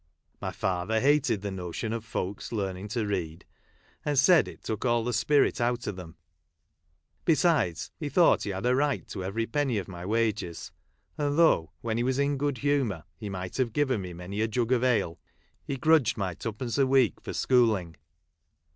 [0.41, 3.45] My father hated the notion of folks learning to read,
[4.03, 6.15] and said it took all the spirit out of them;
[7.23, 10.71] besides, he thought he had a right to every penny of my wages,
[11.19, 14.47] and though, when he was in good_ humour, he might have given me many a
[14.47, 15.19] jug of ale,
[15.65, 15.77] he Charles Dickens THE HEART OF JOHN M1DDLETON.
[15.77, 17.95] 327 grudged my two pence a week for schooling.